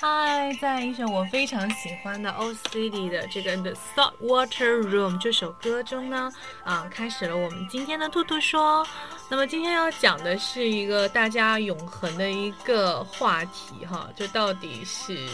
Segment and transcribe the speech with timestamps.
[0.00, 8.86] 嗨在一首我非常喜欢的 O C D 的这个《The Salt Water Room》这首歌中呢，啊，开始了我们今天的兔兔说。
[9.28, 15.26] 那么今天要讲的是一个大家永恒的一个话题哈，就到底是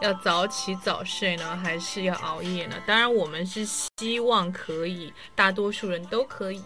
[0.00, 2.74] 要早起早睡呢，还是要熬夜呢？
[2.84, 6.64] 当然，我们是希望可以，大多数人都可以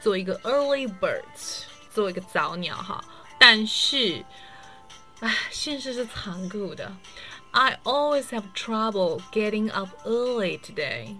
[0.00, 3.04] 做一个 early birds，做一个早鸟哈。
[3.38, 4.24] 但是，
[5.24, 6.94] 唉，现实是残酷的。
[7.52, 11.16] I always have trouble getting up early today.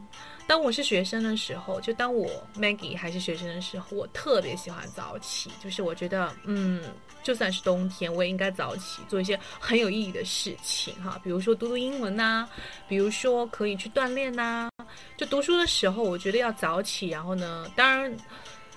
[0.47, 5.51] 当我是学生的时候，就当我 Maggie 还是学生的时候，我特别喜欢早起。
[5.63, 6.83] 就是我觉得，嗯，
[7.23, 12.47] 就算是冬天，我也应该早起做一些很有意义的事情哈，比如说读读英文呐，
[12.87, 14.69] 比如说可以去锻炼呐。
[15.17, 17.09] 就读书的时候，我觉得要早起。
[17.09, 18.15] 然后呢，当然，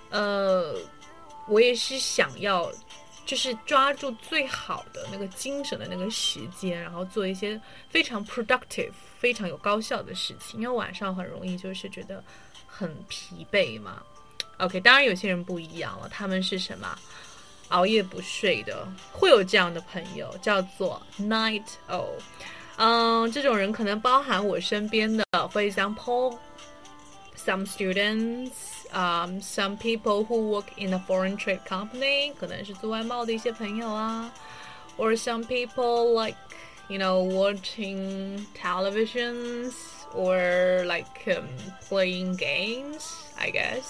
[0.10, 0.74] 呃，
[1.50, 2.72] 我也是想要，
[3.28, 8.92] 就是抓住最好的那个精神的那个时间，然后做一些非常 productive。
[9.20, 12.24] 非常有高效的事情，因为晚上很容易就是觉得
[12.68, 14.04] 很疲惫嘛。
[14.58, 16.96] OK，当然有些人不一样了，他们是什么
[17.70, 22.06] 熬夜不睡的，会有这样的朋友叫做 night owl。
[22.76, 26.38] 嗯，这种人可能包含我身边的，for
[27.47, 28.51] example，some students，
[28.91, 34.33] 啊，some people who work in a foreign trade company，可能是做外贸的一些朋友啊，
[34.97, 39.73] or some people like。you know, watching televisions
[40.15, 41.47] or like um,
[41.89, 43.05] playing games,
[43.39, 43.85] I guess.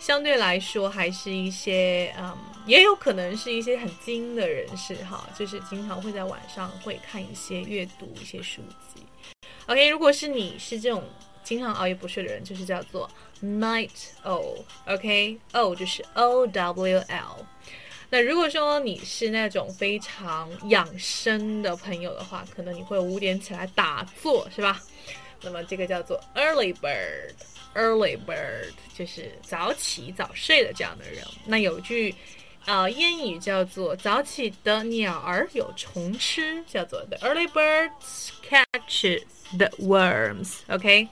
[0.00, 2.36] 相对来说，还是一些嗯，
[2.66, 9.06] 也有可能是一些很精的人士哈，就是经常会在晚上会看一些阅读一些书籍。
[9.66, 11.04] OK，如果是你是这种
[11.45, 13.09] 经常熬夜不睡的人，就是叫做
[13.41, 13.89] night
[14.25, 14.57] owl。
[14.87, 17.45] OK，O 就是 O W L。
[18.09, 24.81] 那如果说你是那种非常养生的朋友的话，可能你会五点起来打坐，是吧？
[25.41, 31.23] 那么这个叫做 early bird，early bird 就是早起早睡的这样的人。
[31.45, 32.15] 那有句
[32.65, 39.19] 呃谚语叫做“早起的鸟儿有虫吃”，叫做 the early birds catch
[39.57, 41.07] the worms，OK。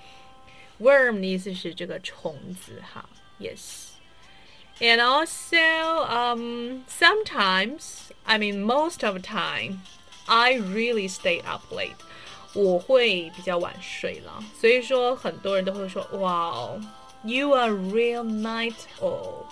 [0.83, 3.09] OK，worm 的意思是这个虫子哈，
[3.41, 9.81] yes。And also, um, sometimes, I mean, most of the time,
[10.27, 11.97] I really stay up late.
[12.55, 16.81] 我会比较晚睡了，所以说很多人都会说，哇，
[17.25, 19.47] You are real night owl，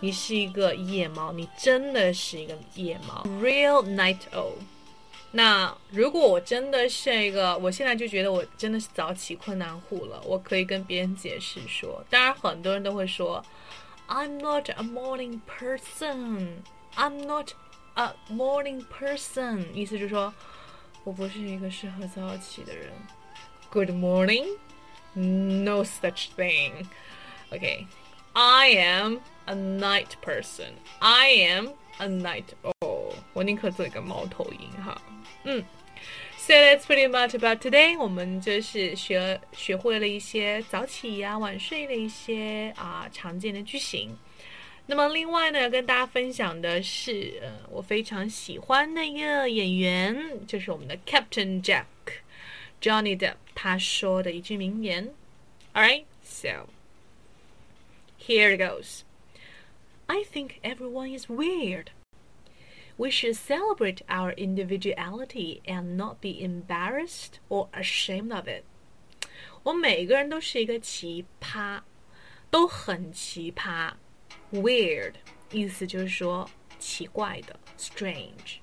[0.00, 4.54] 你是一个夜猫，你真的是一个夜猫，real night owl。
[5.31, 13.43] 那如果我真的是一个，我现在就觉得我真的是早起困难户了，我可以跟别人解释说，当然很多人都会说。
[14.09, 16.63] I'm not a morning person.
[16.95, 17.51] I'm not
[17.95, 19.65] a morning person.
[19.73, 20.33] 意思就是说，
[21.03, 22.93] 我不是一个适合早起的人。
[23.69, 24.47] Good morning.
[25.13, 26.87] No such thing.
[27.51, 30.75] OK，I am a night person.
[30.99, 33.14] I am a night owl.
[33.32, 35.00] 我宁可做一个猫头鹰哈。
[35.44, 35.64] 嗯。
[36.36, 37.96] So that's pretty much about today。
[37.96, 44.10] 我们就是学学会了一些早起呀、晚睡的一些啊常见的句型。
[44.84, 51.84] 那么另外呢，跟大家分享的是，呃，我非常喜欢的一个演员，就是我们的 Captain Jack
[52.80, 55.08] Johnny Depp，他说的一句名言。
[55.74, 56.66] All right, so
[58.18, 59.02] here it goes.
[60.06, 61.86] I think everyone is weird.
[62.98, 68.64] We should celebrate our individuality and not be embarrassed or ashamed of it.
[69.62, 71.80] 我们每个人都是一个奇葩，
[72.50, 73.92] 都很奇葩。
[74.52, 75.14] Weird
[75.50, 76.48] 意思就是说
[76.78, 78.58] 奇怪的，strange。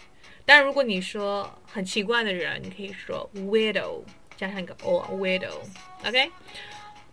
[0.46, 4.04] 但如果你说很奇怪的人，你可以说 widow
[4.38, 6.32] 加上一个 o，widow。OK，